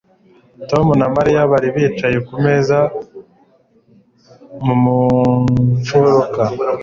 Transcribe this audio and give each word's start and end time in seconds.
Tom 0.69 0.85
na 0.99 1.07
Mariya 1.15 1.41
bari 1.51 1.67
bicaye 1.75 2.17
kumeza 2.27 2.79
mu 4.65 4.97
mfuruka. 5.79 6.41